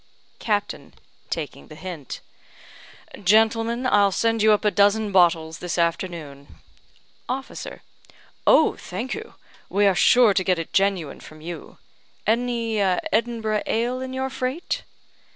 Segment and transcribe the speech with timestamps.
[0.39, 0.95] Captain
[1.29, 2.21] (taking the hint):
[3.23, 6.55] "Gentlemen, I'll send you up a dozen bottles this afternoon."
[7.29, 7.83] Officer:
[8.47, 9.35] "Oh, thank you.
[9.69, 11.77] We are sure to get it genuine from you.
[12.25, 14.81] Any Edinburgh ale in your freight?"